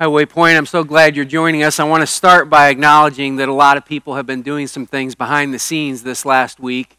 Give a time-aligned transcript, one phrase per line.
[0.00, 0.56] Hi, Waypoint.
[0.56, 1.80] I'm so glad you're joining us.
[1.80, 4.86] I want to start by acknowledging that a lot of people have been doing some
[4.86, 6.96] things behind the scenes this last week.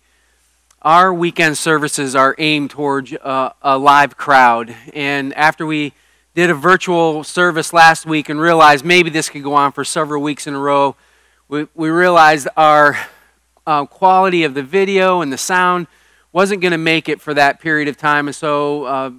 [0.82, 4.76] Our weekend services are aimed towards uh, a live crowd.
[4.94, 5.94] And after we
[6.36, 10.21] did a virtual service last week and realized maybe this could go on for several
[10.21, 10.98] weeks in a row,
[11.48, 13.00] we, we realized our
[13.66, 15.88] uh, quality of the video and the sound
[16.34, 18.28] wasn't going to make it for that period of time.
[18.28, 19.12] And so, uh,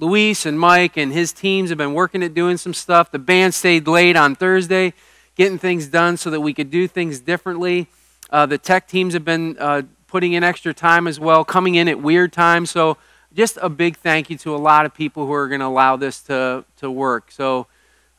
[0.00, 3.12] Luis and Mike and his teams have been working at doing some stuff.
[3.12, 4.94] The band stayed late on Thursday,
[5.36, 7.86] getting things done so that we could do things differently.
[8.30, 11.86] Uh, the tech teams have been uh, putting in extra time as well, coming in
[11.86, 12.70] at weird times.
[12.70, 12.96] So,
[13.34, 15.96] just a big thank you to a lot of people who are going to allow
[15.96, 17.30] this to, to work.
[17.30, 17.66] So,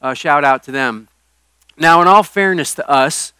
[0.02, 1.07] uh, shout out to them.
[1.77, 3.34] Now, in all fairness to us,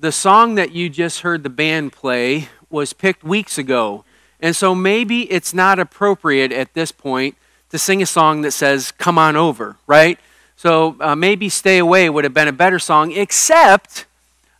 [0.00, 4.04] the song that you just heard the band play was picked weeks ago.
[4.40, 7.36] And so maybe it's not appropriate at this point
[7.72, 10.18] to sing a song that says, Come on over, right?
[10.56, 14.04] So uh, maybe Stay Away would have been a better song, except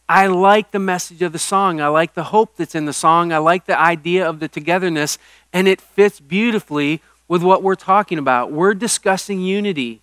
[0.09, 1.81] I like the message of the song.
[1.81, 3.33] I like the hope that's in the song.
[3.33, 5.19] I like the idea of the togetherness,
[5.53, 8.51] and it fits beautifully with what we're talking about.
[8.51, 10.01] We're discussing unity,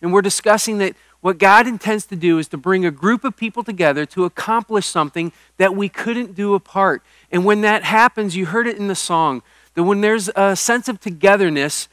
[0.00, 3.36] and we're discussing that what God intends to do is to bring a group of
[3.36, 7.02] people together to accomplish something that we couldn't do apart.
[7.30, 9.42] And when that happens, you heard it in the song,
[9.74, 11.88] that when there's a sense of togetherness,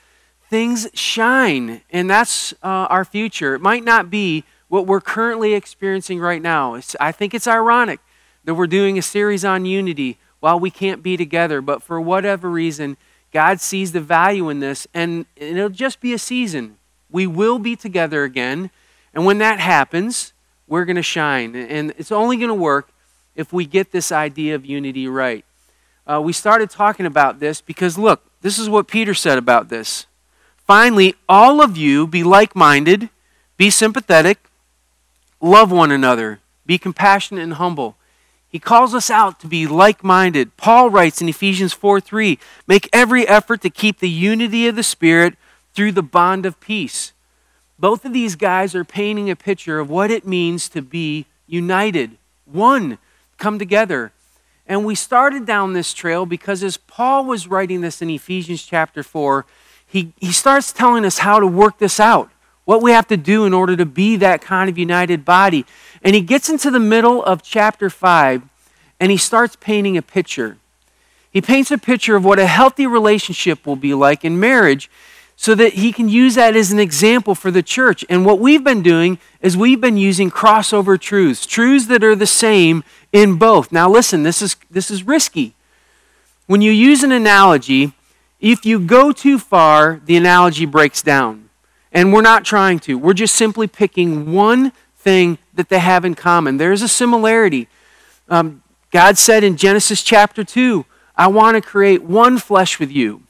[0.50, 1.82] things shine.
[1.90, 3.56] And that's uh, our future.
[3.56, 6.76] It might not be what we're currently experiencing right now.
[6.76, 8.00] It's, I think it's ironic
[8.44, 11.62] that we're doing a series on unity while we can't be together.
[11.62, 12.98] But for whatever reason,
[13.32, 16.78] God sees the value in this, and it'll just be a season.
[17.10, 18.70] We will be together again.
[19.14, 20.34] And when that happens,
[20.68, 21.56] we're going to shine.
[21.56, 22.90] And it's only going to work
[23.36, 25.44] if we get this idea of unity right.
[26.08, 30.06] Uh, we started talking about this because, look, this is what Peter said about this.
[30.66, 33.10] Finally, all of you be like minded,
[33.56, 34.50] be sympathetic,
[35.40, 37.96] love one another, be compassionate and humble.
[38.50, 40.56] He calls us out to be like minded.
[40.58, 44.84] Paul writes in Ephesians 4 3 make every effort to keep the unity of the
[44.84, 45.36] Spirit
[45.74, 47.12] through the bond of peace.
[47.78, 52.18] Both of these guys are painting a picture of what it means to be united,
[52.46, 52.98] one,
[53.38, 54.14] come together.
[54.66, 59.04] And we started down this trail because as Paul was writing this in Ephesians chapter
[59.04, 59.46] 4,
[59.96, 62.30] he, he starts telling us how to work this out,
[62.66, 65.66] what we have to do in order to be that kind of united body.
[66.02, 68.42] And he gets into the middle of chapter 5
[69.00, 70.58] and he starts painting a picture.
[71.32, 74.92] He paints a picture of what a healthy relationship will be like in marriage
[75.38, 78.04] so that he can use that as an example for the church.
[78.10, 82.28] And what we've been doing is we've been using crossover truths, truths that are the
[82.28, 82.84] same
[83.14, 83.72] in both.
[83.72, 85.54] Now listen, this is this is risky.
[86.48, 87.94] When you use an analogy,
[88.40, 91.50] if you go too far, the analogy breaks down.
[91.92, 92.98] And we're not trying to.
[92.98, 96.58] We're just simply picking one thing that they have in common.
[96.58, 97.68] There's a similarity.
[98.28, 100.86] Um, God said in Genesis chapter 2,
[101.16, 103.24] I want to create one flesh with you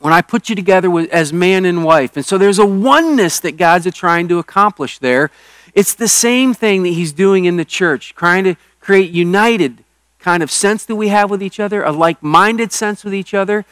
[0.00, 2.16] when I put you together with, as man and wife.
[2.16, 5.30] And so there's a oneness that God's trying to accomplish there.
[5.74, 9.84] It's the same thing that He's doing in the church, trying to create united
[10.18, 13.32] kind of sense that we have with each other, a like minded sense with each
[13.32, 13.64] other.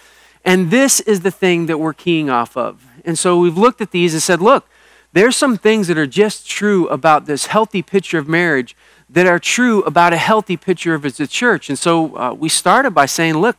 [0.45, 2.87] And this is the thing that we're keying off of.
[3.05, 4.69] And so we've looked at these and said, look,
[5.13, 8.77] there's some things that are just true about this healthy picture of marriage
[9.09, 11.69] that are true about a healthy picture of the church.
[11.69, 13.57] And so uh, we started by saying, look,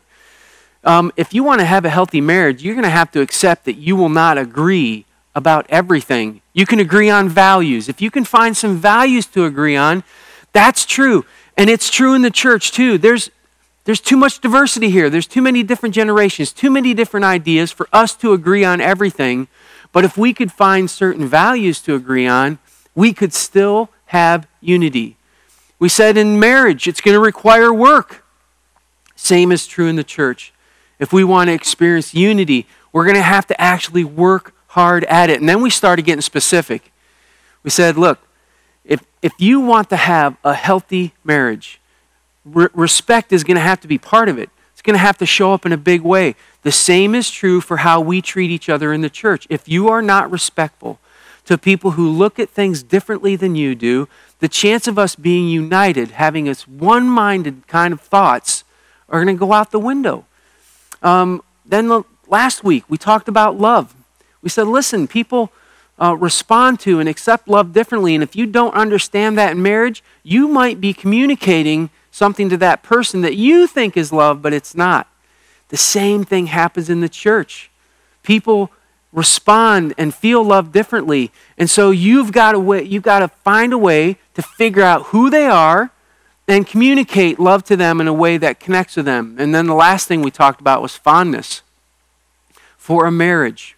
[0.83, 3.65] um, if you want to have a healthy marriage, you're going to have to accept
[3.65, 6.41] that you will not agree about everything.
[6.53, 7.89] You can agree on values.
[7.89, 10.03] If you can find some values to agree on,
[10.53, 11.25] that's true.
[11.57, 12.97] And it's true in the church too.
[12.97, 13.31] There's,
[13.85, 15.09] there's too much diversity here.
[15.09, 19.47] There's too many different generations, too many different ideas for us to agree on everything.
[19.91, 22.57] But if we could find certain values to agree on,
[22.95, 25.17] we could still have unity.
[25.77, 28.25] We said in marriage, it's going to require work.
[29.15, 30.51] Same is true in the church.
[30.97, 35.29] If we want to experience unity, we're going to have to actually work hard at
[35.29, 35.39] it.
[35.39, 36.91] And then we started getting specific.
[37.63, 38.19] We said, look,
[38.83, 41.79] if, if you want to have a healthy marriage,
[42.45, 44.49] re- respect is going to have to be part of it.
[44.73, 46.35] It's going to have to show up in a big way.
[46.61, 49.47] The same is true for how we treat each other in the church.
[49.49, 50.99] If you are not respectful
[51.45, 54.07] to people who look at things differently than you do,
[54.39, 58.63] the chance of us being united, having us one minded kind of thoughts,
[59.09, 60.25] are going to go out the window.
[61.01, 63.95] Um, then the, last week, we talked about love.
[64.41, 65.51] We said, listen, people
[66.01, 68.13] uh, respond to and accept love differently.
[68.15, 72.81] And if you don't understand that in marriage, you might be communicating something to that
[72.81, 75.05] person that you think is love, but it's not.
[75.67, 77.69] The same thing happens in the church.
[78.23, 78.71] People
[79.11, 81.29] respond and feel love differently.
[81.57, 85.29] And so you've got to you've got to find a way to figure out who
[85.29, 85.91] they are
[86.47, 89.35] and communicate love to them in a way that connects with them.
[89.37, 91.63] And then the last thing we talked about was fondness
[92.77, 93.75] for a marriage.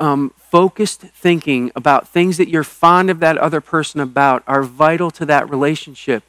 [0.00, 5.12] Um, focused thinking about things that you're fond of that other person about are vital
[5.12, 6.24] to that relationship.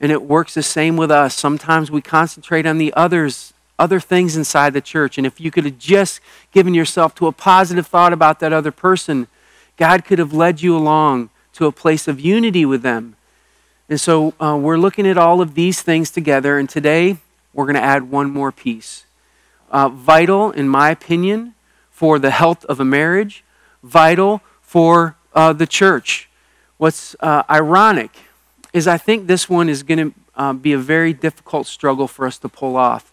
[0.00, 1.34] And it works the same with us.
[1.34, 5.18] Sometimes we concentrate on the others other things inside the church.
[5.18, 6.20] And if you could have just
[6.52, 9.28] given yourself to a positive thought about that other person,
[9.76, 13.16] God could have led you along to a place of unity with them.
[13.88, 16.58] And so uh, we're looking at all of these things together.
[16.58, 17.18] And today
[17.52, 19.04] we're going to add one more piece.
[19.70, 21.54] Uh, vital, in my opinion,
[21.90, 23.44] for the health of a marriage,
[23.82, 26.28] vital for uh, the church.
[26.76, 28.10] What's uh, ironic
[28.74, 32.26] is I think this one is going to uh, be a very difficult struggle for
[32.26, 33.12] us to pull off.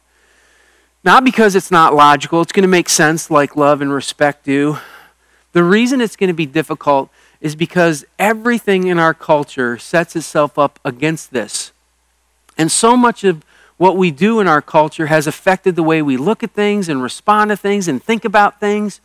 [1.03, 4.77] Not because it's not logical, it's going to make sense like love and respect do.
[5.53, 7.09] The reason it's going to be difficult
[7.39, 11.71] is because everything in our culture sets itself up against this.
[12.57, 13.43] And so much of
[13.77, 17.01] what we do in our culture has affected the way we look at things and
[17.01, 18.99] respond to things and think about things.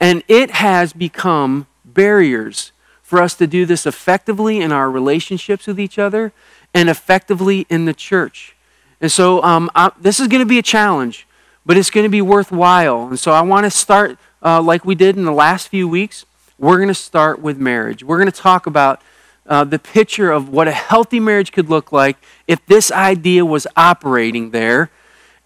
[0.00, 2.72] And it has become barriers
[3.14, 6.32] for us to do this effectively in our relationships with each other
[6.74, 8.56] and effectively in the church.
[9.00, 11.24] And so um, I, this is going to be a challenge,
[11.64, 13.06] but it's going to be worthwhile.
[13.06, 16.26] And so I want to start uh, like we did in the last few weeks.
[16.58, 18.02] We're going to start with marriage.
[18.02, 19.00] We're going to talk about
[19.46, 22.16] uh, the picture of what a healthy marriage could look like
[22.48, 24.90] if this idea was operating there.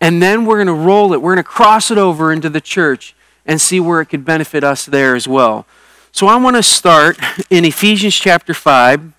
[0.00, 2.62] And then we're going to roll it, we're going to cross it over into the
[2.62, 5.66] church and see where it could benefit us there as well.
[6.10, 7.19] So I want to start
[7.50, 9.12] in Ephesians chapter 5.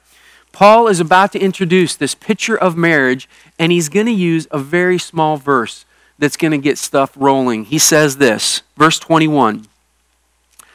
[0.52, 4.58] Paul is about to introduce this picture of marriage, and he's going to use a
[4.58, 5.86] very small verse
[6.18, 7.66] that's going to get stuff rolling.
[7.66, 9.68] He says this, verse 21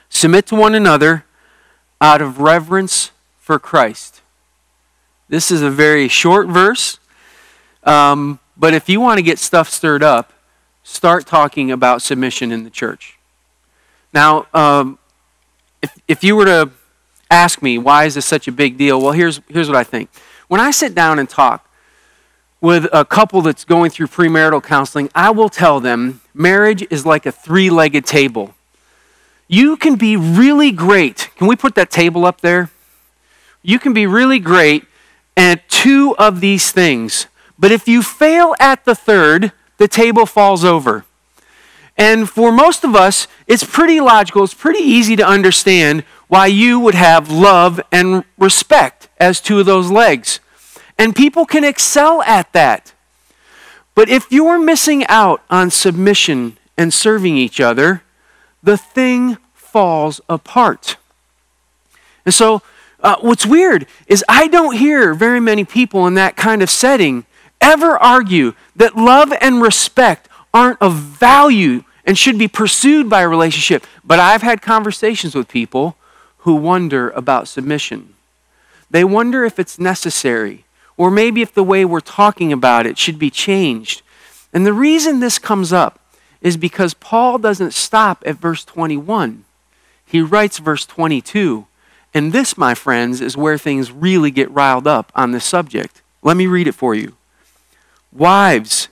[0.08, 1.24] Submit to one another
[2.00, 3.10] out of reverence
[3.40, 4.22] for Christ.
[5.28, 7.00] This is a very short verse,
[7.82, 10.32] um, but if you want to get stuff stirred up,
[10.84, 13.18] start talking about submission in the church.
[14.12, 14.98] Now, um,
[15.84, 16.70] if, if you were to
[17.30, 19.00] ask me, why is this such a big deal?
[19.00, 20.08] Well, here's, here's what I think.
[20.48, 21.68] When I sit down and talk
[22.60, 27.26] with a couple that's going through premarital counseling, I will tell them marriage is like
[27.26, 28.54] a three legged table.
[29.46, 31.28] You can be really great.
[31.36, 32.70] Can we put that table up there?
[33.62, 34.84] You can be really great
[35.36, 37.26] at two of these things.
[37.58, 41.04] But if you fail at the third, the table falls over.
[41.96, 46.80] And for most of us, it's pretty logical, it's pretty easy to understand why you
[46.80, 50.40] would have love and respect as two of those legs.
[50.98, 52.92] And people can excel at that.
[53.94, 58.02] But if you're missing out on submission and serving each other,
[58.62, 60.96] the thing falls apart.
[62.24, 62.62] And so,
[63.00, 67.26] uh, what's weird is I don't hear very many people in that kind of setting
[67.60, 73.28] ever argue that love and respect aren't of value and should be pursued by a
[73.28, 73.84] relationship.
[74.04, 75.96] But I've had conversations with people
[76.38, 78.14] who wonder about submission.
[78.90, 80.64] They wonder if it's necessary,
[80.96, 84.02] or maybe if the way we're talking about it should be changed.
[84.52, 85.98] And the reason this comes up
[86.40, 89.44] is because Paul doesn't stop at verse 21.
[90.06, 91.66] He writes verse 22.
[92.12, 96.02] And this, my friends, is where things really get riled up on this subject.
[96.22, 97.16] Let me read it for you.
[98.12, 98.88] Wives,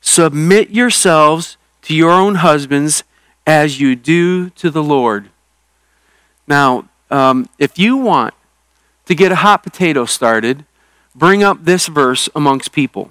[0.00, 3.04] submit yourselves to your own husbands
[3.46, 5.30] as you do to the Lord.
[6.46, 8.34] Now, um, if you want
[9.06, 10.64] to get a hot potato started,
[11.14, 13.10] bring up this verse amongst people.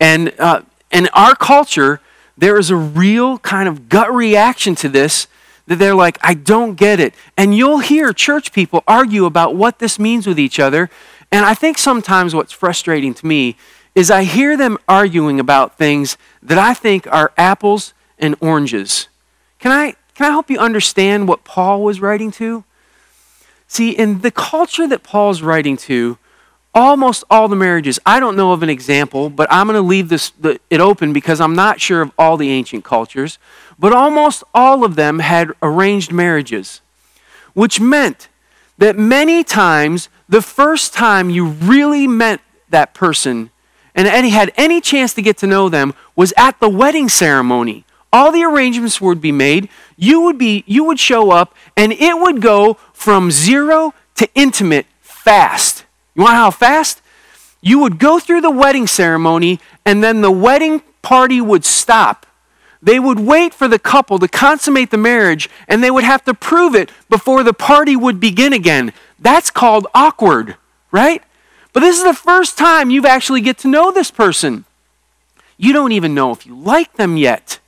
[0.00, 2.00] And uh, in our culture,
[2.36, 5.28] there is a real kind of gut reaction to this
[5.66, 7.14] that they're like, I don't get it.
[7.36, 10.90] And you'll hear church people argue about what this means with each other.
[11.32, 13.56] And I think sometimes what's frustrating to me
[13.94, 19.08] is I hear them arguing about things that I think are apples and oranges.
[19.58, 22.64] Can I, can I help you understand what Paul was writing to?
[23.66, 26.18] See, in the culture that Paul's writing to,
[26.74, 30.08] almost all the marriages, I don't know of an example, but I'm going to leave
[30.08, 33.38] this, the, it open because I'm not sure of all the ancient cultures,
[33.78, 36.80] but almost all of them had arranged marriages,
[37.54, 38.28] which meant
[38.76, 43.50] that many times the first time you really met that person
[43.94, 47.84] and any, had any chance to get to know them was at the wedding ceremony.
[48.12, 49.68] All the arrangements would be made.
[49.96, 54.86] You would be you would show up and it would go from zero to intimate
[55.00, 55.84] fast.
[56.14, 57.02] You want how fast?
[57.60, 62.26] You would go through the wedding ceremony and then the wedding party would stop.
[62.84, 66.34] they would wait for the couple to consummate the marriage and they would have to
[66.34, 68.92] prove it before the party would begin again.
[69.18, 70.56] That's called awkward,
[70.92, 71.22] right?
[71.74, 74.64] But this is the first time you've actually get to know this person.
[75.58, 77.58] You don't even know if you like them yet,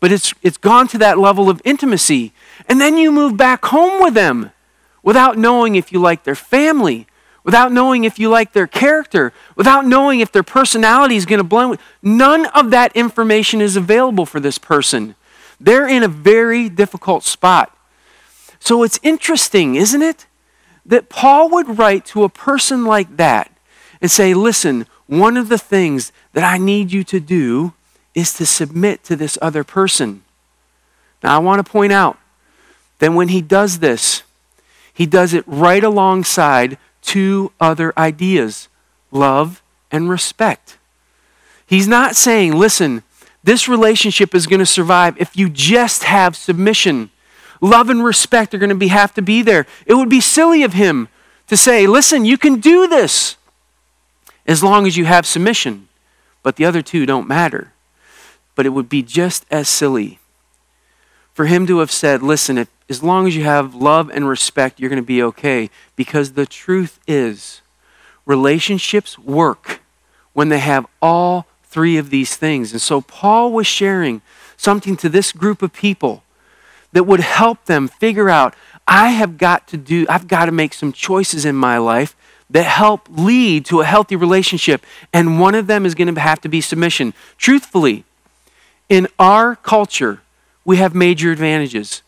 [0.00, 2.32] but it's, it's gone to that level of intimacy.
[2.68, 4.50] And then you move back home with them
[5.04, 7.06] without knowing if you like their family,
[7.44, 11.44] without knowing if you like their character, without knowing if their personality is going to
[11.44, 11.78] blend.
[12.02, 15.14] None of that information is available for this person.
[15.60, 17.76] They're in a very difficult spot.
[18.58, 20.26] So it's interesting, isn't it?
[20.86, 23.50] That Paul would write to a person like that
[24.00, 27.72] and say, listen, one of the things that I need you to do
[28.14, 30.22] is to submit to this other person.
[31.22, 32.18] Now, I want to point out
[32.98, 34.22] that when he does this,
[34.92, 38.68] he does it right alongside two other ideas
[39.10, 40.76] love and respect.
[41.66, 43.02] He's not saying, listen,
[43.42, 47.10] this relationship is going to survive if you just have submission.
[47.64, 49.66] Love and respect are going to be, have to be there.
[49.86, 51.08] It would be silly of him
[51.46, 53.38] to say, listen, you can do this
[54.46, 55.88] as long as you have submission,
[56.42, 57.72] but the other two don't matter.
[58.54, 60.18] But it would be just as silly
[61.32, 64.78] for him to have said, listen, if, as long as you have love and respect,
[64.78, 65.70] you're going to be okay.
[65.96, 67.62] Because the truth is,
[68.26, 69.80] relationships work
[70.34, 72.72] when they have all three of these things.
[72.72, 74.20] And so Paul was sharing
[74.58, 76.23] something to this group of people
[76.94, 78.54] that would help them figure out
[78.88, 82.16] I have got to do, I've got to make some choices in my life
[82.50, 84.84] that help lead to a healthy relationship.
[85.12, 87.12] And one of them is going to have to be submission.
[87.36, 88.04] Truthfully,
[88.88, 90.20] in our culture,
[90.64, 92.02] we have major advantages.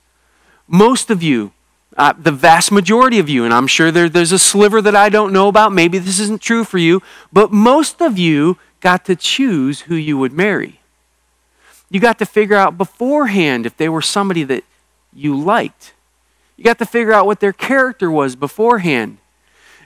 [0.68, 1.52] Most of you,
[1.96, 5.08] uh, the vast majority of you, and I'm sure there, there's a sliver that I
[5.08, 7.02] don't know about, maybe this isn't true for you,
[7.32, 10.80] but most of you got to choose who you would marry.
[11.90, 14.64] You got to figure out beforehand if they were somebody that
[15.16, 15.94] you liked.
[16.56, 19.18] You got to figure out what their character was beforehand.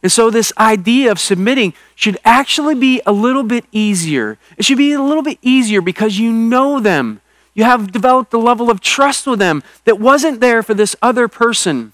[0.02, 4.38] And so, this idea of submitting should actually be a little bit easier.
[4.56, 7.20] It should be a little bit easier because you know them.
[7.52, 11.28] You have developed a level of trust with them that wasn't there for this other
[11.28, 11.92] person.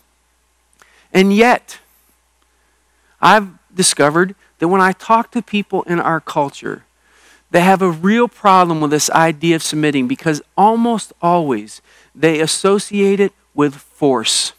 [1.13, 1.79] And yet,
[3.21, 6.85] I've discovered that when I talk to people in our culture,
[7.51, 11.81] they have a real problem with this idea of submitting because almost always
[12.17, 14.53] they associate it with force.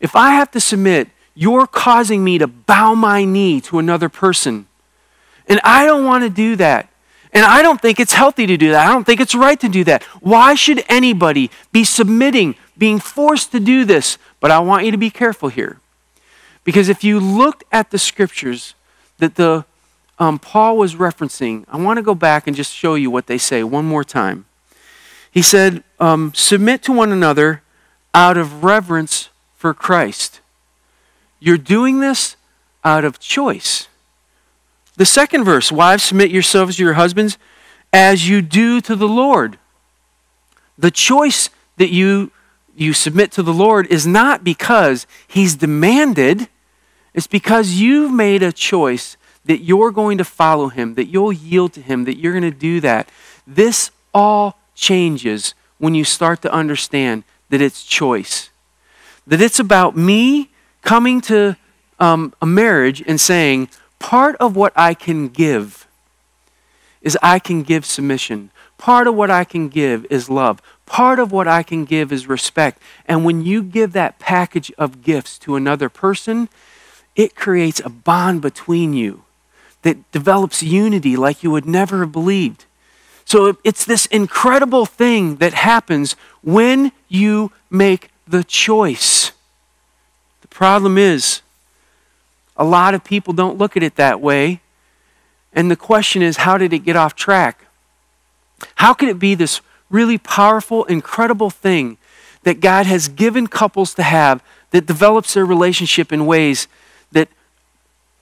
[0.00, 4.66] If I have to submit, you're causing me to bow my knee to another person.
[5.48, 6.88] And I don't want to do that.
[7.32, 8.86] And I don't think it's healthy to do that.
[8.86, 10.04] I don't think it's right to do that.
[10.20, 14.18] Why should anybody be submitting, being forced to do this?
[14.38, 15.80] But I want you to be careful here.
[16.62, 18.74] Because if you looked at the scriptures
[19.18, 19.64] that the
[20.18, 23.36] um, Paul was referencing, I want to go back and just show you what they
[23.36, 24.46] say one more time.
[25.34, 27.62] He said, um, Submit to one another
[28.14, 30.40] out of reverence for Christ.
[31.40, 32.36] You're doing this
[32.84, 33.88] out of choice.
[34.96, 37.36] The second verse Wives, submit yourselves to your husbands
[37.92, 39.58] as you do to the Lord.
[40.78, 42.30] The choice that you,
[42.76, 46.48] you submit to the Lord is not because He's demanded,
[47.12, 51.72] it's because you've made a choice that you're going to follow Him, that you'll yield
[51.72, 53.08] to Him, that you're going to do that.
[53.48, 58.50] This all changes when you start to understand that it's choice.
[59.26, 60.50] That it's about me
[60.82, 61.56] coming to
[61.98, 65.86] um, a marriage and saying, Part of what I can give
[67.00, 68.50] is I can give submission.
[68.76, 70.60] Part of what I can give is love.
[70.84, 72.82] Part of what I can give is respect.
[73.06, 76.48] And when you give that package of gifts to another person,
[77.16, 79.24] it creates a bond between you
[79.82, 82.64] that develops unity like you would never have believed.
[83.34, 86.14] So it's this incredible thing that happens
[86.44, 89.32] when you make the choice.
[90.42, 91.42] The problem is,
[92.56, 94.60] a lot of people don't look at it that way.
[95.52, 97.64] And the question is, how did it get off track?
[98.76, 99.60] How can it be this
[99.90, 101.98] really powerful, incredible thing
[102.44, 106.68] that God has given couples to have that develops their relationship in ways
[107.10, 107.28] that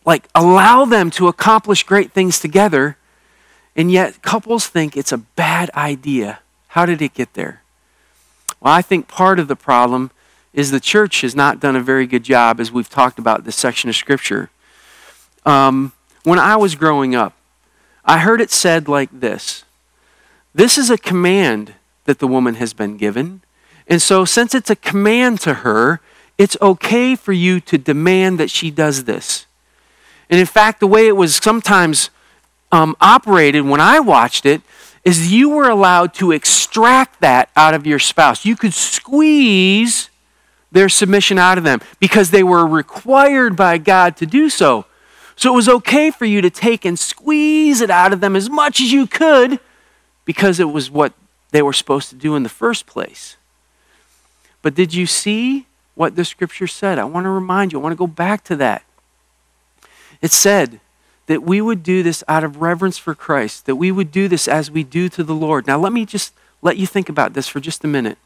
[0.06, 2.96] like allow them to accomplish great things together
[3.74, 6.40] and yet couples think it's a bad idea.
[6.68, 7.62] How did it get there?
[8.60, 10.10] Well, I think part of the problem
[10.52, 13.56] is the church has not done a very good job, as we've talked about this
[13.56, 14.50] section of Scripture.
[15.44, 15.92] Um,
[16.24, 17.34] when I was growing up,
[18.04, 19.64] I heard it said like this
[20.54, 21.74] This is a command
[22.04, 23.42] that the woman has been given.
[23.88, 26.00] And so, since it's a command to her,
[26.38, 29.46] it's okay for you to demand that she does this.
[30.30, 32.10] And in fact, the way it was sometimes
[32.72, 34.62] um, operated when I watched it
[35.04, 38.44] is you were allowed to extract that out of your spouse.
[38.44, 40.08] You could squeeze
[40.70, 44.86] their submission out of them because they were required by God to do so.
[45.36, 48.48] So it was okay for you to take and squeeze it out of them as
[48.48, 49.60] much as you could
[50.24, 51.12] because it was what
[51.50, 53.36] they were supposed to do in the first place.
[54.62, 56.98] But did you see what the scripture said?
[56.98, 58.84] I want to remind you, I want to go back to that.
[60.22, 60.80] It said
[61.26, 64.48] that we would do this out of reverence for Christ, that we would do this
[64.48, 65.66] as we do to the Lord.
[65.66, 68.18] Now, let me just let you think about this for just a minute.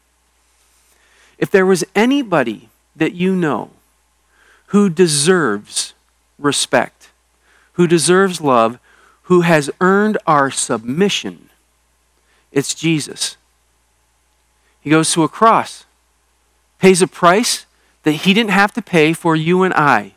[1.37, 3.69] If there was anybody that you know
[4.67, 5.93] who deserves
[6.39, 7.09] respect,
[7.73, 8.79] who deserves love,
[9.23, 11.49] who has earned our submission,
[12.51, 13.37] it's Jesus.
[14.81, 15.85] He goes to a cross,
[16.79, 17.65] pays a price
[18.03, 20.13] that he didn't have to pay for you and I.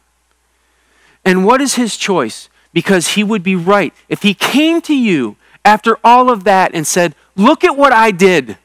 [1.25, 2.49] And what is his choice?
[2.73, 3.93] Because he would be right.
[4.09, 8.11] If he came to you after all of that and said, Look at what I
[8.11, 8.59] did.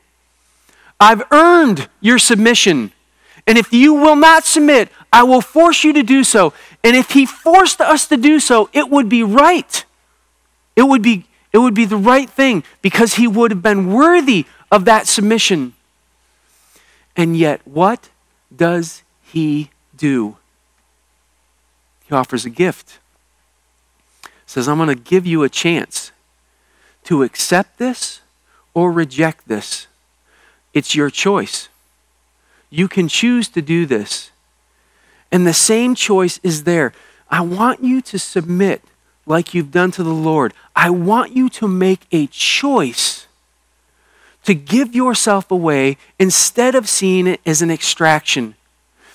[1.00, 2.92] I've earned your submission.
[3.48, 6.52] And if you will not submit, I will force you to do so.
[6.84, 9.86] And if he forced us to do so, it would be right.
[10.76, 14.46] It would be, it would be the right thing because he would have been worthy
[14.72, 15.74] of that submission.
[17.16, 18.10] And yet, what
[18.54, 20.38] does he do?
[22.08, 23.00] He offers a gift.
[24.46, 26.12] Says, I'm going to give you a chance
[27.06, 28.22] to accept this
[28.74, 29.88] or reject this.
[30.74, 31.70] It's your choice.
[32.70, 34.32] You can choose to do this.
[35.32, 36.94] And the same choice is there.
[37.30, 38.82] I want you to submit
[39.26, 40.54] like you've done to the Lord.
[40.76, 43.26] I want you to make a choice
[44.44, 48.56] to give yourself away instead of seeing it as an extraction.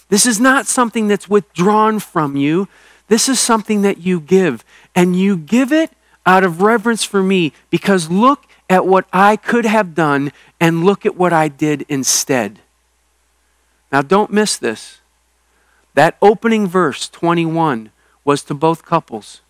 [0.08, 2.66] This is not something that's withdrawn from you.
[3.06, 4.64] This is something that you give.
[4.94, 5.92] And you give it
[6.26, 11.04] out of reverence for me because look at what I could have done and look
[11.04, 12.60] at what I did instead.
[13.90, 15.00] Now, don't miss this.
[15.94, 17.90] That opening verse, 21,
[18.24, 19.40] was to both couples.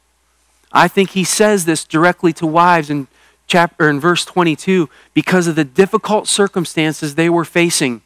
[0.72, 3.08] I think he says this directly to wives in
[3.46, 8.00] chapter in verse 22 because of the difficult circumstances they were facing.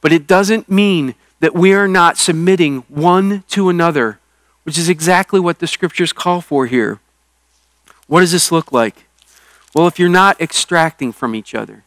[0.00, 4.18] But it doesn't mean that we are not submitting one to another,
[4.68, 7.00] which is exactly what the scriptures call for here.
[8.06, 9.06] What does this look like?
[9.74, 11.84] Well, if you're not extracting from each other,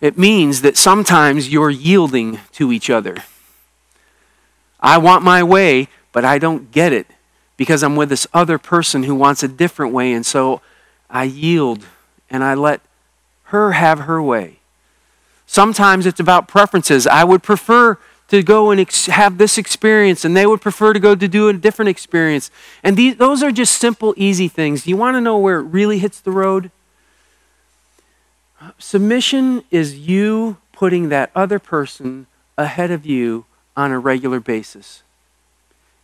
[0.00, 3.18] it means that sometimes you're yielding to each other.
[4.80, 7.06] I want my way, but I don't get it
[7.56, 10.60] because I'm with this other person who wants a different way, and so
[11.08, 11.86] I yield
[12.28, 12.80] and I let
[13.44, 14.58] her have her way.
[15.46, 17.06] Sometimes it's about preferences.
[17.06, 17.96] I would prefer
[18.28, 21.48] to go and ex- have this experience, and they would prefer to go to do
[21.48, 22.50] a different experience.
[22.82, 24.86] And these, those are just simple, easy things.
[24.86, 26.70] You want to know where it really hits the road?
[28.78, 32.26] Submission is you putting that other person
[32.58, 33.44] ahead of you
[33.76, 35.02] on a regular basis.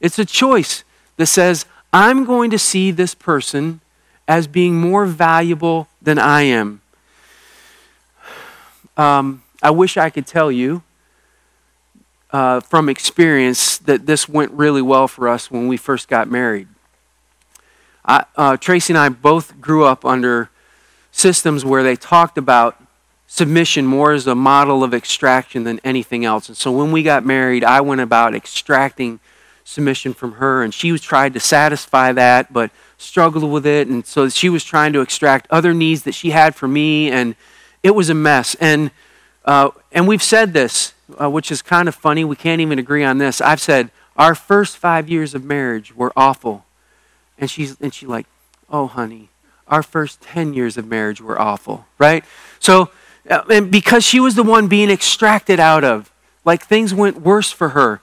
[0.00, 0.84] It's a choice
[1.16, 3.80] that says, I'm going to see this person
[4.28, 6.80] as being more valuable than I am.
[8.96, 10.82] Um, I wish I could tell you
[12.32, 16.66] uh, from experience that this went really well for us when we first got married.
[18.04, 20.50] I, uh, Tracy and I both grew up under
[21.12, 22.82] systems where they talked about
[23.26, 26.48] submission more as a model of extraction than anything else.
[26.48, 29.20] And so when we got married, I went about extracting
[29.64, 33.88] submission from her, and she was trying to satisfy that, but struggled with it.
[33.88, 37.36] And so she was trying to extract other needs that she had for me, and
[37.82, 38.54] it was a mess.
[38.56, 38.90] And
[39.44, 42.24] uh, and we've said this uh, which is kind of funny.
[42.24, 43.40] We can't even agree on this.
[43.40, 46.64] I've said our first five years of marriage were awful,
[47.38, 48.26] and she's and she like,
[48.70, 49.28] oh honey,
[49.68, 52.24] our first ten years of marriage were awful, right?
[52.58, 52.90] So,
[53.28, 56.10] uh, and because she was the one being extracted out of,
[56.44, 58.00] like things went worse for her,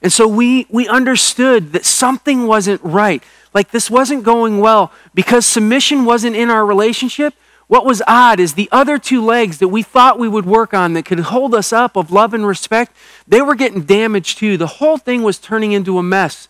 [0.00, 3.22] and so we we understood that something wasn't right.
[3.54, 7.34] Like this wasn't going well because submission wasn't in our relationship.
[7.68, 10.92] What was odd is the other two legs that we thought we would work on
[10.92, 12.94] that could hold us up of love and respect,
[13.26, 14.56] they were getting damaged too.
[14.56, 16.48] The whole thing was turning into a mess.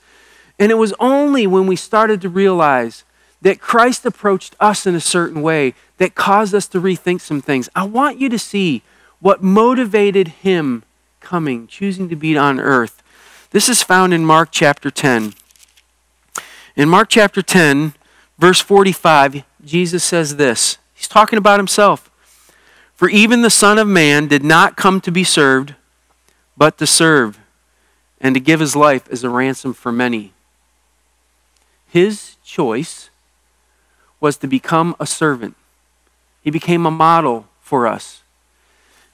[0.59, 3.05] And it was only when we started to realize
[3.41, 7.69] that Christ approached us in a certain way that caused us to rethink some things.
[7.75, 8.83] I want you to see
[9.21, 10.83] what motivated him
[11.21, 13.03] coming, choosing to be on earth.
[13.51, 15.35] This is found in Mark chapter 10.
[16.75, 17.95] In Mark chapter 10,
[18.39, 22.13] verse 45, Jesus says this He's talking about himself.
[22.95, 25.75] For even the Son of Man did not come to be served,
[26.57, 27.41] but to serve,
[28.21, 30.33] and to give his life as a ransom for many.
[31.89, 33.11] His choice
[34.21, 35.57] was to become a servant.
[36.41, 38.23] He became a model for us.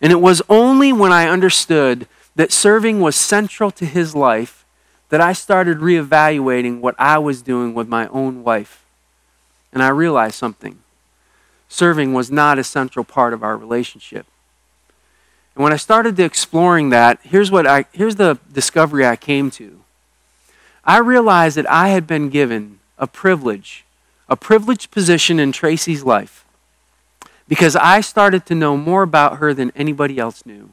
[0.02, 4.66] And it was only when I understood that serving was central to his life
[5.08, 8.84] that I started reevaluating what I was doing with my own wife.
[9.72, 10.80] And I realized something
[11.68, 14.26] serving was not a central part of our relationship.
[15.54, 19.50] And when I started to exploring that, here's, what I, here's the discovery I came
[19.52, 19.80] to.
[20.84, 23.84] I realized that I had been given a privilege,
[24.28, 26.44] a privileged position in Tracy's life,
[27.46, 30.70] because I started to know more about her than anybody else knew.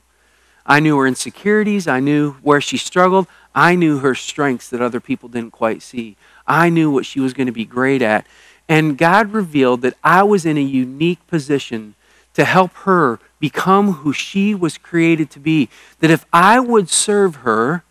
[0.66, 5.00] I knew her insecurities, I knew where she struggled, I knew her strengths that other
[5.00, 6.18] people didn't quite see.
[6.48, 8.26] I knew what she was going to be great at.
[8.68, 11.96] And God revealed that I was in a unique position
[12.34, 15.70] to help her become who she was created to be.
[16.00, 17.84] That if I would serve her,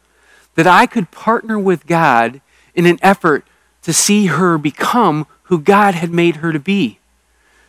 [0.54, 2.40] that I could partner with God
[2.74, 3.44] in an effort
[3.82, 6.98] to see her become who God had made her to be.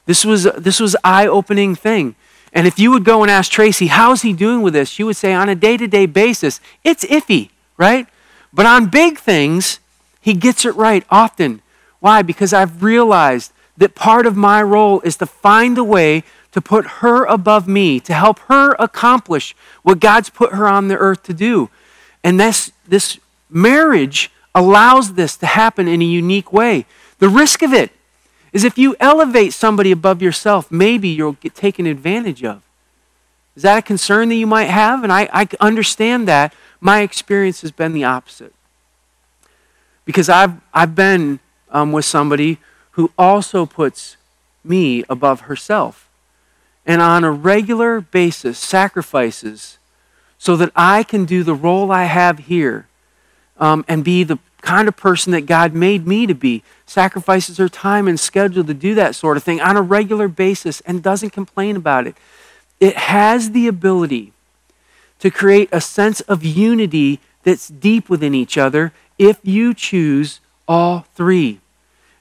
[0.06, 2.16] This was this was eye-opening thing.
[2.54, 4.90] And if you would go and ask Tracy, how's he doing with this?
[4.90, 8.08] She would say, on a day-to-day basis, it's iffy, right?
[8.54, 9.80] But on big things,
[10.22, 11.62] he gets it right often.
[12.06, 12.22] Why?
[12.22, 16.86] Because I've realized that part of my role is to find a way to put
[17.02, 21.34] her above me, to help her accomplish what God's put her on the earth to
[21.34, 21.72] do.
[22.24, 26.86] And this, this marriage allows this to happen in a unique way.
[27.18, 27.90] The risk of it
[28.54, 32.62] is if you elevate somebody above yourself, maybe you'll get taken advantage of.
[33.56, 35.04] Is that a concern that you might have?
[35.04, 36.54] And I, I understand that.
[36.80, 38.54] My experience has been the opposite.
[40.06, 41.40] Because I've, I've been
[41.76, 42.58] um, with somebody
[42.92, 44.16] who also puts
[44.64, 46.08] me above herself.
[46.86, 49.78] And on a regular basis, sacrifices
[50.38, 52.88] so that I can do the role I have here
[53.60, 56.64] um, and be the kind of person that God made me to be.
[56.86, 60.80] Sacrifices her time and schedule to do that sort of thing on a regular basis
[60.82, 62.16] and doesn't complain about it.
[62.80, 64.32] It has the ability
[65.20, 71.06] to create a sense of unity that's deep within each other if you choose all
[71.16, 71.60] three.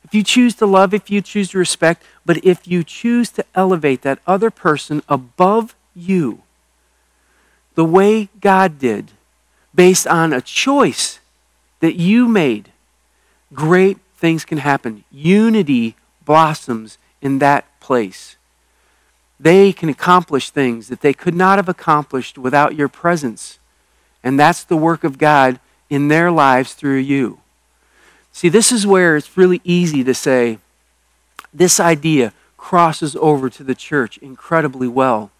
[0.04, 3.44] If you choose to love, if you choose to respect, but if you choose to
[3.54, 6.42] elevate that other person above you,
[7.74, 9.10] the way God did,
[9.74, 11.20] based on a choice
[11.80, 12.70] that you made,
[13.52, 15.04] great things can happen.
[15.10, 18.36] Unity blossoms in that place.
[19.40, 23.58] They can accomplish things that they could not have accomplished without your presence.
[24.22, 25.58] And that's the work of God
[25.90, 27.40] in their lives through you.
[28.34, 30.58] See, this is where it's really easy to say
[31.52, 35.30] this idea crosses over to the church incredibly well.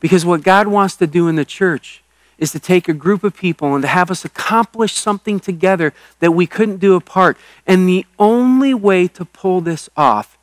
[0.00, 2.02] Because what God wants to do in the church
[2.36, 6.32] is to take a group of people and to have us accomplish something together that
[6.32, 7.36] we couldn't do apart.
[7.68, 10.36] And the only way to pull this off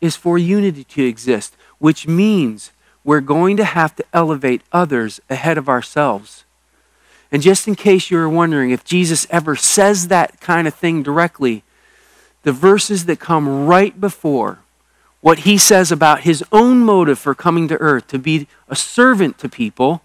[0.00, 2.70] is for unity to exist, which means
[3.02, 6.44] we're going to have to elevate others ahead of ourselves.
[7.32, 11.02] And just in case you were wondering if Jesus ever says that kind of thing
[11.02, 11.64] directly,
[12.42, 14.60] the verses that come right before
[15.20, 19.38] what he says about his own motive for coming to earth, to be a servant
[19.38, 20.00] to people,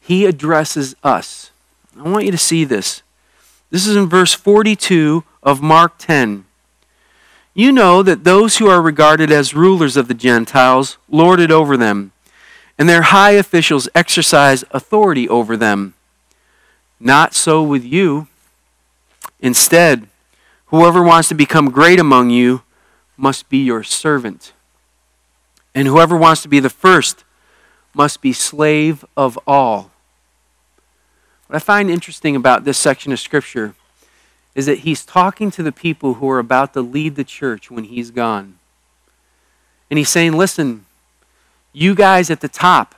[0.00, 1.50] he addresses us.
[1.98, 3.02] I want you to see this.
[3.68, 6.46] This is in verse 42 of Mark 10.
[7.52, 11.76] You know that those who are regarded as rulers of the Gentiles lord it over
[11.76, 12.12] them,
[12.78, 15.92] and their high officials exercise authority over them.
[17.04, 18.28] Not so with you.
[19.40, 20.06] Instead,
[20.66, 22.62] whoever wants to become great among you
[23.16, 24.52] must be your servant.
[25.74, 27.24] And whoever wants to be the first
[27.92, 29.90] must be slave of all.
[31.48, 33.74] What I find interesting about this section of Scripture
[34.54, 37.82] is that he's talking to the people who are about to lead the church when
[37.82, 38.58] he's gone.
[39.90, 40.86] And he's saying, listen,
[41.72, 42.94] you guys at the top,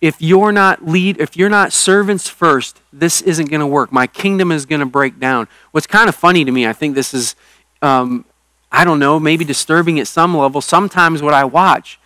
[0.00, 3.92] if you're not lead if you're not servants first this isn't going to work.
[3.92, 5.46] My kingdom is going to break down.
[5.70, 7.34] What's kind of funny to me i think this is
[7.82, 8.24] um,
[8.72, 11.98] i don't know maybe disturbing at some level sometimes what i watch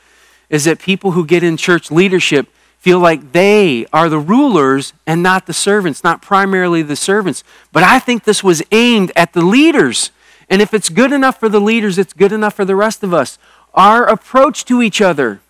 [0.50, 5.22] is that people who get in church leadership feel like they are the rulers and
[5.22, 7.44] not the servants not primarily the servants.
[7.72, 10.11] But i think this was aimed at the leaders.
[10.50, 13.14] And if it's good enough for the leaders it's good enough for the rest of
[13.14, 13.38] us.
[13.72, 15.40] Our approach to each other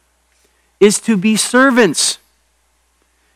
[0.81, 2.19] is to be servants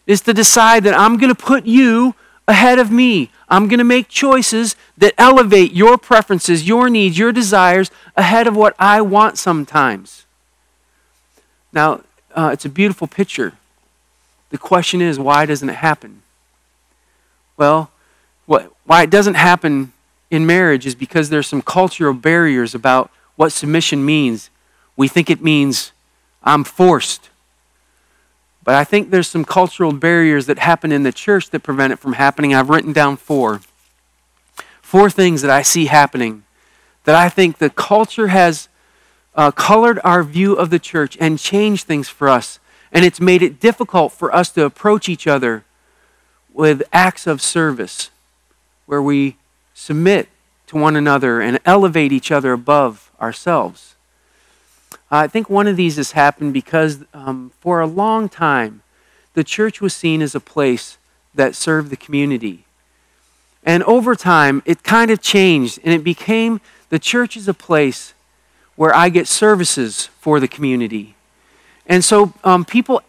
[0.08, 2.16] is to decide that I'm going to put you
[2.48, 3.30] ahead of me.
[3.48, 8.56] I'm going to make choices that elevate your preferences, your needs, your desires ahead of
[8.56, 10.24] what I want sometimes.
[11.72, 12.00] Now,
[12.34, 13.52] uh, it's a beautiful picture.
[14.50, 16.22] The question is, why doesn't it happen?
[17.58, 17.90] Well,
[18.46, 19.92] what, why it doesn't happen
[20.30, 24.48] in marriage is because there's some cultural barriers about what submission means.
[24.96, 25.92] We think it means
[26.42, 27.28] I'm forced.
[28.68, 31.98] But I think there's some cultural barriers that happen in the church that prevent it
[31.98, 32.52] from happening.
[32.52, 33.62] I've written down four.
[34.82, 36.42] Four things that I see happening
[37.04, 38.68] that I think the culture has
[39.34, 42.60] uh, colored our view of the church and changed things for us.
[42.92, 45.64] And it's made it difficult for us to approach each other
[46.52, 48.10] with acts of service
[48.84, 49.38] where we
[49.72, 50.28] submit
[50.66, 53.94] to one another and elevate each other above ourselves.
[55.10, 58.82] I think one of these has happened because um, for a long time,
[59.34, 60.98] the church was seen as a place
[61.34, 62.64] that served the community.
[63.64, 68.14] And over time, it kind of changed and it became the church is a place
[68.76, 71.16] where I get services for the community.
[71.86, 73.02] And so um, people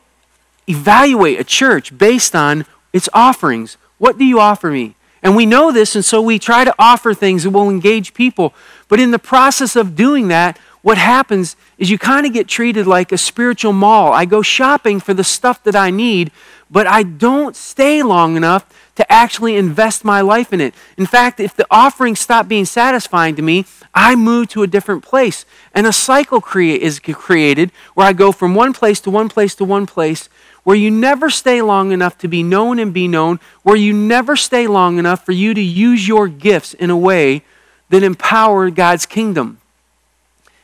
[0.68, 3.78] evaluate a church based on its offerings.
[3.98, 4.96] What do you offer me?
[5.22, 8.54] And we know this, and so we try to offer things that will engage people.
[8.88, 12.86] But in the process of doing that, what happens is you kind of get treated
[12.86, 14.14] like a spiritual mall.
[14.14, 16.30] I go shopping for the stuff that I need,
[16.70, 18.66] but I don't stay long enough
[18.96, 20.76] to actually invest my life in it.
[20.98, 23.66] In fact, if the offering stopped being satisfying to me,
[23.96, 25.46] I move to a different place.
[25.74, 29.66] And a cycle is created where I go from one place to one place to
[29.66, 30.28] one place
[30.64, 34.36] where you never stay long enough to be known and be known, where you never
[34.36, 37.44] stay long enough for you to use your gifts in a way
[37.90, 39.60] that empower God's kingdom.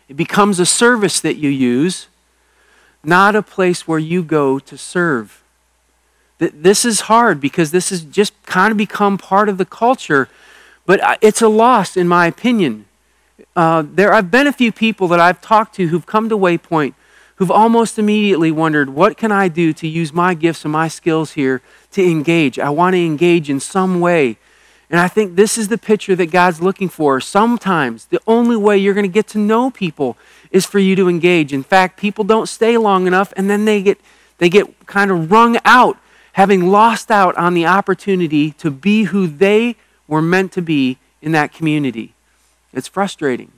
[0.08, 2.08] It becomes a service that you use,
[3.04, 5.44] not a place where you go to serve.
[6.38, 10.28] This is hard because this has just kind of become part of the culture,
[10.86, 12.86] but it's a loss, in my opinion.
[13.56, 16.94] Uh, there have been a few people that I've talked to who've come to Waypoint
[17.36, 21.34] who've almost immediately wondered, what can I do to use my gifts and my skills
[21.34, 22.58] here to engage?
[22.58, 24.38] I want to engage in some way.
[24.90, 27.20] And I think this is the picture that God's looking for.
[27.20, 30.18] Sometimes the only way you're going to get to know people
[30.52, 31.54] is for you to engage.
[31.54, 34.00] In fact, people don't stay long enough and then they get
[34.38, 35.98] they get kind of wrung out
[36.34, 39.76] having lost out on the opportunity to be who they
[40.08, 42.14] were meant to be in that community.
[42.74, 43.54] It's frustrating.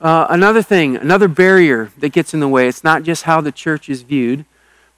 [0.00, 3.52] Uh, another thing, another barrier that gets in the way, it's not just how the
[3.52, 4.44] church is viewed,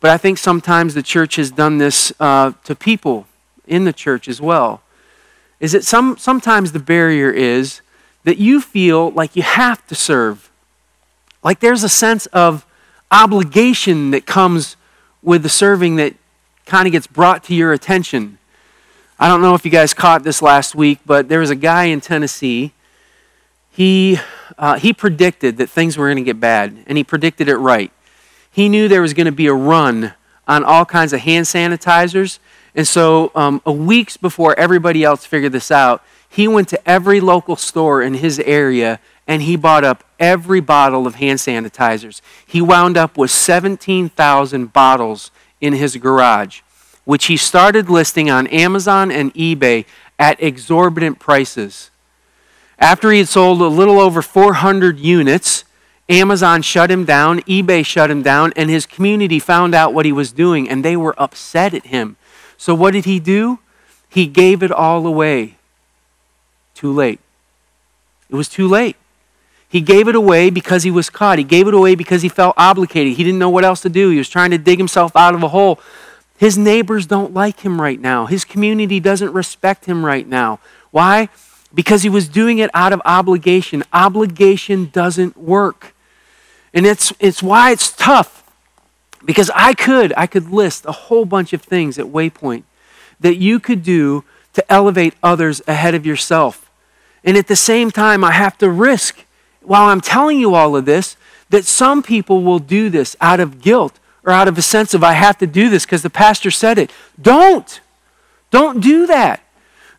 [0.00, 3.26] but I think sometimes the church has done this uh, to people
[3.70, 4.82] in the church as well.
[5.60, 7.80] Is that some, sometimes the barrier is
[8.24, 10.50] that you feel like you have to serve.
[11.42, 12.66] Like there's a sense of
[13.10, 14.76] obligation that comes
[15.22, 16.14] with the serving that
[16.66, 18.38] kind of gets brought to your attention.
[19.18, 21.84] I don't know if you guys caught this last week, but there was a guy
[21.84, 22.72] in Tennessee.
[23.70, 24.18] He
[24.58, 27.90] uh, he predicted that things were going to get bad, and he predicted it right.
[28.50, 30.14] He knew there was going to be a run
[30.48, 32.38] on all kinds of hand sanitizers,
[32.80, 37.54] and so um, weeks before everybody else figured this out, he went to every local
[37.54, 42.22] store in his area and he bought up every bottle of hand sanitizers.
[42.46, 46.62] He wound up with 17,000 bottles in his garage,
[47.04, 49.84] which he started listing on Amazon and eBay
[50.18, 51.90] at exorbitant prices.
[52.78, 55.66] After he had sold a little over 400 units,
[56.08, 60.12] Amazon shut him down, eBay shut him down, and his community found out what he
[60.12, 62.16] was doing and they were upset at him.
[62.60, 63.58] So, what did he do?
[64.08, 65.56] He gave it all away.
[66.74, 67.20] Too late.
[68.28, 68.96] It was too late.
[69.68, 71.38] He gave it away because he was caught.
[71.38, 73.16] He gave it away because he felt obligated.
[73.16, 74.10] He didn't know what else to do.
[74.10, 75.80] He was trying to dig himself out of a hole.
[76.36, 78.26] His neighbors don't like him right now.
[78.26, 80.58] His community doesn't respect him right now.
[80.90, 81.28] Why?
[81.72, 83.84] because he was doing it out of obligation.
[83.92, 85.94] Obligation doesn't work.
[86.74, 88.39] And it's, it's why it's tough.
[89.24, 92.62] Because I could, I could list a whole bunch of things at Waypoint
[93.20, 96.70] that you could do to elevate others ahead of yourself.
[97.22, 99.24] And at the same time, I have to risk,
[99.62, 101.16] while I'm telling you all of this,
[101.50, 105.04] that some people will do this out of guilt or out of a sense of,
[105.04, 106.90] I have to do this because the pastor said it.
[107.20, 107.80] Don't.
[108.50, 109.42] Don't do that.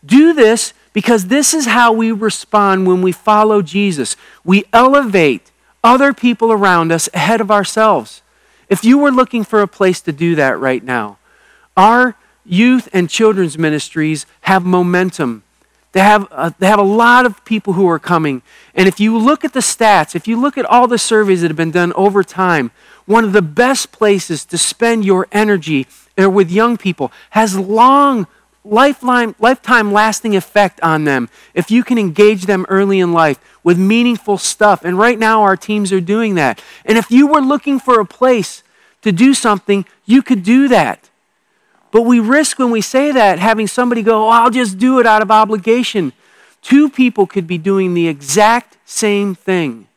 [0.04, 4.16] Do this because this is how we respond when we follow Jesus.
[4.44, 5.52] We elevate
[5.84, 8.22] other people around us ahead of ourselves.
[8.72, 11.18] If you were looking for a place to do that right now,
[11.76, 15.44] our youth and children's ministries have momentum.
[15.92, 18.42] They have, uh, they have a lot of people who are coming.
[18.74, 21.50] And if you look at the stats, if you look at all the surveys that
[21.50, 22.72] have been done over time,
[23.06, 25.86] one of the best places to spend your energy
[26.18, 28.26] are with young people has long
[28.64, 33.78] lifeline, lifetime lasting effect on them if you can engage them early in life with
[33.78, 34.86] meaningful stuff.
[34.86, 36.62] And right now, our teams are doing that.
[36.86, 38.61] And if you were looking for a place
[39.02, 41.10] to do something, you could do that.
[41.92, 45.06] But we risk when we say that having somebody go, oh, I'll just do it
[45.06, 46.14] out of obligation.
[46.62, 49.88] Two people could be doing the exact same thing.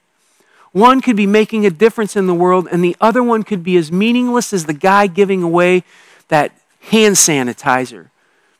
[0.72, 3.76] One could be making a difference in the world, and the other one could be
[3.76, 5.84] as meaningless as the guy giving away
[6.28, 8.08] that hand sanitizer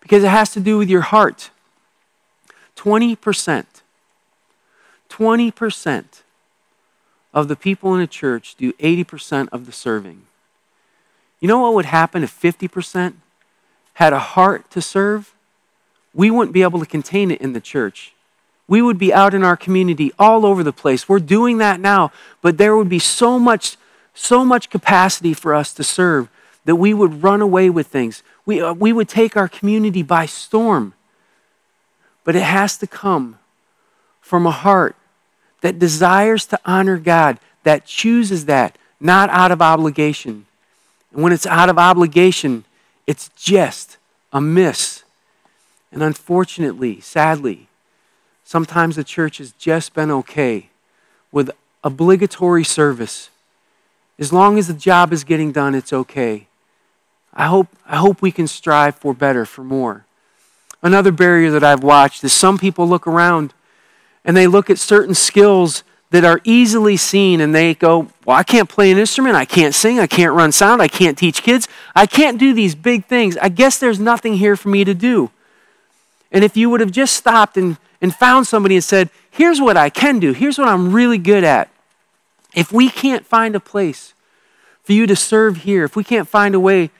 [0.00, 1.50] because it has to do with your heart.
[2.76, 3.64] 20%.
[5.10, 6.04] 20%
[7.32, 10.22] of the people in a church do 80% of the serving.
[11.44, 13.12] You know what would happen if 50%
[13.92, 15.34] had a heart to serve?
[16.14, 18.14] We wouldn't be able to contain it in the church.
[18.66, 21.06] We would be out in our community all over the place.
[21.06, 23.76] We're doing that now, but there would be so much
[24.14, 26.30] so much capacity for us to serve
[26.64, 28.22] that we would run away with things.
[28.46, 30.94] We, uh, we would take our community by storm.
[32.24, 33.38] But it has to come
[34.22, 34.96] from a heart
[35.60, 40.46] that desires to honor God, that chooses that, not out of obligation.
[41.14, 42.64] And when it's out of obligation,
[43.06, 43.96] it's just
[44.32, 45.04] a miss.
[45.92, 47.68] And unfortunately, sadly,
[48.42, 50.70] sometimes the church has just been okay
[51.30, 51.52] with
[51.84, 53.30] obligatory service.
[54.18, 56.48] As long as the job is getting done, it's okay.
[57.32, 60.04] I hope, I hope we can strive for better, for more.
[60.82, 63.54] Another barrier that I've watched is some people look around
[64.24, 68.44] and they look at certain skills that are easily seen and they go, Well, I
[68.44, 69.34] can't play an instrument.
[69.34, 69.98] I can't sing.
[69.98, 70.80] I can't run sound.
[70.80, 71.66] I can't teach kids.
[71.92, 73.36] I can't do these big things.
[73.38, 75.32] I guess there's nothing here for me to do.
[76.30, 79.76] And if you would have just stopped and, and found somebody and said, Here's what
[79.76, 81.68] I can do, here's what I'm really good at.
[82.54, 84.14] If we can't find a place
[84.84, 86.92] for you to serve here, if we can't find a way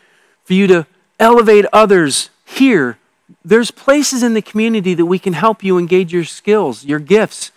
[0.43, 0.89] for you to
[1.21, 2.99] elevate others here,
[3.45, 7.53] there's places in the community that we can help you engage your skills, your gifts.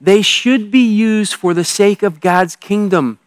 [0.00, 3.18] They should be used for the sake of God's kingdom.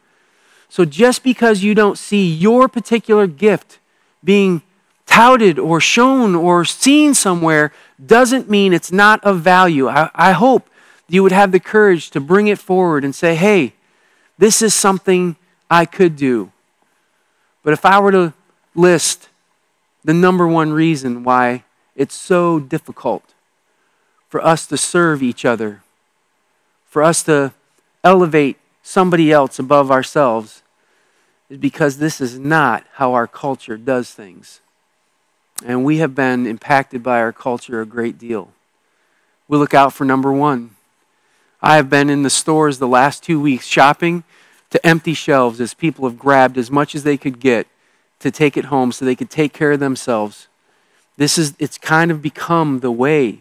[0.69, 3.77] So just because you don't see your particular gift
[4.23, 4.63] being
[5.05, 7.71] touted or shown or seen somewhere
[8.03, 9.87] doesn't mean it's not of value.
[9.87, 10.67] I, I hope
[11.07, 13.73] you would have the courage to bring it forward and say, hey,
[14.39, 15.35] this is something
[15.69, 16.51] I could do.
[17.61, 18.33] But if I were to
[18.73, 19.29] list
[20.03, 23.35] the number one reason why it's so difficult
[24.27, 25.82] for us to serve each other,
[26.93, 27.51] for us to
[28.03, 30.61] elevate somebody else above ourselves,
[31.49, 34.61] is because this is not how our culture does things.
[35.65, 38.51] And we have been impacted by our culture a great deal.
[39.47, 40.75] We look out for number one.
[41.63, 44.23] I have been in the stores the last two weeks shopping
[44.69, 47.65] to empty shelves as people have grabbed as much as they could get
[48.19, 50.47] to take it home so they could take care of themselves.
[51.17, 53.39] This is, it's kind of become the way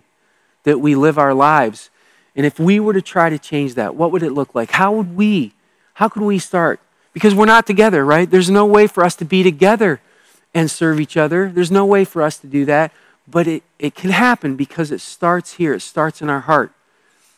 [0.63, 1.91] that we live our lives.
[2.35, 4.71] And if we were to try to change that, what would it look like?
[4.71, 5.53] How would we,
[5.95, 6.81] how could we start?
[7.13, 8.31] Because we're not together, right?
[8.31, 10.01] There's no way for us to be together
[10.55, 11.51] and serve each other.
[11.51, 12.93] There's no way for us to do that.
[13.29, 16.73] But it, it can happen because it starts here, it starts in our heart.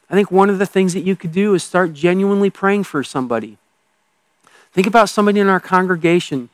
[0.08, 3.02] I think one of the things that you could do is start genuinely praying for
[3.02, 3.58] somebody.
[4.72, 6.50] Think about somebody in our congregation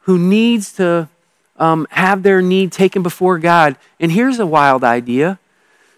[0.00, 1.08] who needs to
[1.56, 3.76] um, have their need taken before God.
[3.98, 5.38] And here's a wild idea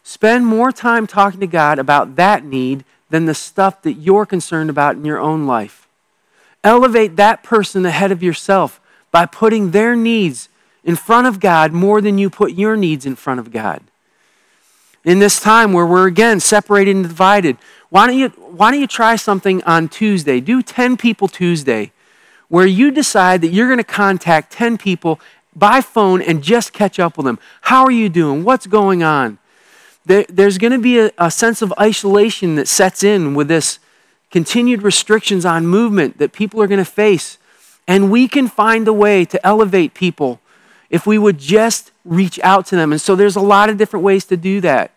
[0.06, 4.70] spend more time talking to God about that need than the stuff that you're concerned
[4.70, 5.88] about in your own life.
[6.62, 10.48] Elevate that person ahead of yourself by putting their needs
[10.84, 13.82] in front of God more than you put your needs in front of God.
[15.04, 17.56] In this time where we're again separated and divided,
[17.90, 20.38] why don't you, why don't you try something on Tuesday?
[20.38, 21.90] Do 10 people Tuesday,
[22.46, 25.18] where you decide that you're going to contact 10 people
[25.56, 27.40] by phone and just catch up with them.
[27.62, 28.44] How are you doing?
[28.44, 29.38] What's going on?
[30.06, 33.80] There, there's going to be a, a sense of isolation that sets in with this
[34.30, 37.38] continued restrictions on movement that people are going to face.
[37.88, 40.40] And we can find a way to elevate people
[40.90, 42.92] if we would just reach out to them.
[42.92, 44.92] And so there's a lot of different ways to do that.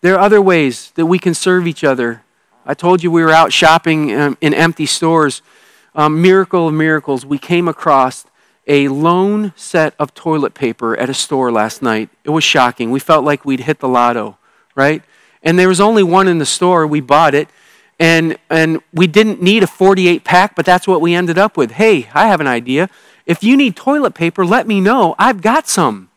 [0.00, 2.22] There are other ways that we can serve each other.
[2.66, 5.42] I told you we were out shopping um, in empty stores.
[5.94, 8.24] Um, miracle of miracles, we came across
[8.66, 12.08] a lone set of toilet paper at a store last night.
[12.24, 12.90] It was shocking.
[12.90, 14.38] We felt like we'd hit the lotto,
[14.74, 15.02] right?
[15.42, 16.86] And there was only one in the store.
[16.86, 17.48] We bought it.
[17.98, 21.72] And, and we didn't need a 48 pack, but that's what we ended up with.
[21.72, 22.88] Hey, I have an idea.
[23.26, 25.14] If you need toilet paper, let me know.
[25.18, 26.08] I've got some.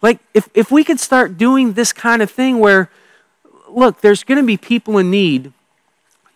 [0.00, 2.88] Like, if, if we could start doing this kind of thing where,
[3.68, 5.52] look, there's going to be people in need,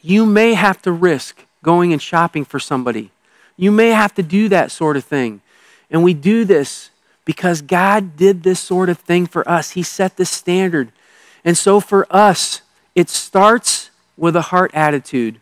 [0.00, 3.12] you may have to risk going and shopping for somebody
[3.56, 5.40] you may have to do that sort of thing.
[5.90, 6.90] And we do this
[7.24, 9.72] because God did this sort of thing for us.
[9.72, 10.90] He set the standard.
[11.44, 12.62] And so for us,
[12.94, 15.40] it starts with a heart attitude.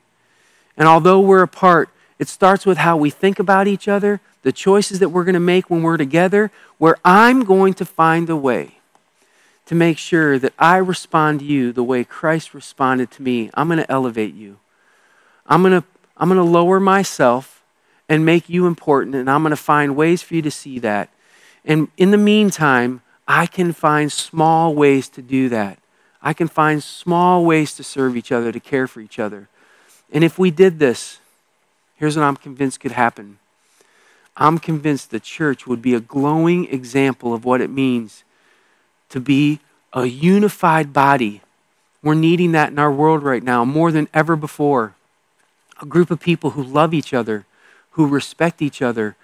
[0.76, 1.88] And although we're apart,
[2.18, 5.40] it starts with how we think about each other, the choices that we're going to
[5.40, 8.76] make when we're together, where I'm going to find a way
[9.66, 13.50] to make sure that I respond to you the way Christ responded to me.
[13.54, 14.58] I'm going to elevate you.
[15.46, 15.86] I'm going to,
[16.16, 17.59] I'm going to lower myself
[18.10, 21.08] and make you important, and I'm going to find ways for you to see that.
[21.64, 25.78] And in the meantime, I can find small ways to do that.
[26.20, 29.48] I can find small ways to serve each other, to care for each other.
[30.12, 31.18] And if we did this,
[31.94, 33.38] here's what I'm convinced could happen.
[34.36, 38.24] I'm convinced the church would be a glowing example of what it means
[39.10, 39.60] to be
[39.92, 41.42] a unified body.
[42.02, 44.94] We're needing that in our world right now more than ever before.
[45.80, 47.46] A group of people who love each other,
[48.00, 49.14] who respect each other,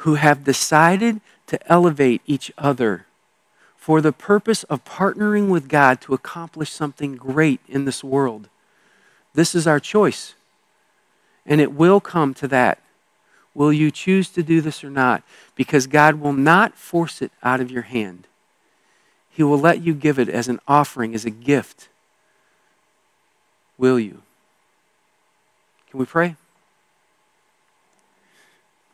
[0.00, 3.06] who have decided to elevate each other
[3.78, 8.50] for the purpose of partnering with God to accomplish something great in this world.
[9.32, 10.34] This is our choice.
[11.46, 12.78] And it will come to that.
[13.54, 15.22] Will you choose to do this or not?
[15.54, 18.26] Because God will not force it out of your hand.
[19.30, 21.88] He will let you give it as an offering, as a gift.
[23.78, 24.20] Will you?
[25.90, 26.36] Can we pray?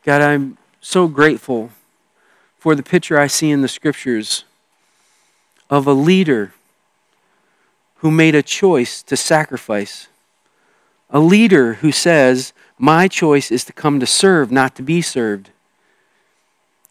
[0.03, 1.69] God, I'm so grateful
[2.57, 4.43] for the picture I see in the scriptures
[5.69, 6.53] of a leader
[7.97, 10.09] who made a choice to sacrifice.
[11.09, 15.51] A leader who says, My choice is to come to serve, not to be served.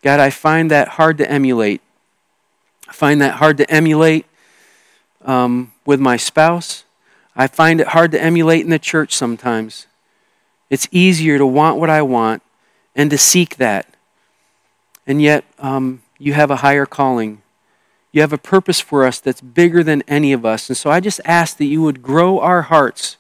[0.01, 1.83] God, I find that hard to emulate.
[2.89, 4.25] I find that hard to emulate
[5.23, 6.85] um, with my spouse.
[7.37, 9.87] I find it hard to emulate in the church sometimes.
[10.71, 12.43] It's easier to want what I want
[12.95, 13.87] and to seek that.
[15.07, 17.43] And yet, um, you have a higher calling.
[18.13, 20.69] You have a purpose for us that's bigger than any of us.
[20.69, 23.17] And so I just ask that you would grow our hearts,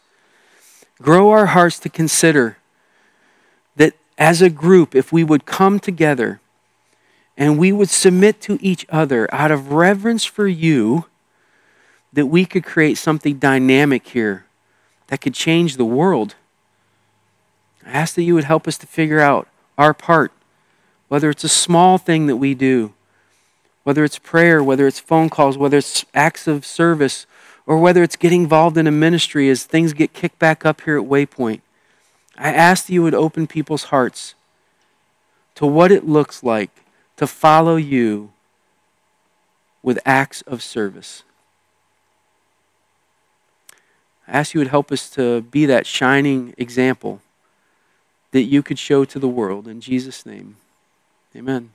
[1.00, 2.58] grow our hearts to consider
[3.76, 6.40] that as a group, if we would come together
[7.36, 11.06] and we would submit to each other out of reverence for you,
[12.12, 14.44] that we could create something dynamic here
[15.06, 16.34] that could change the world.
[17.84, 20.32] I ask that you would help us to figure out our part,
[21.08, 22.92] whether it's a small thing that we do
[23.84, 27.26] whether it's prayer, whether it's phone calls, whether it's acts of service,
[27.66, 30.98] or whether it's getting involved in a ministry as things get kicked back up here
[30.98, 31.60] at Waypoint.
[32.36, 34.34] I ask that you would open people's hearts
[35.54, 36.70] to what it looks like
[37.16, 38.32] to follow you
[39.82, 41.24] with acts of service.
[44.26, 47.20] I ask you would help us to be that shining example
[48.32, 49.68] that you could show to the world.
[49.68, 50.56] In Jesus' name,
[51.36, 51.70] amen.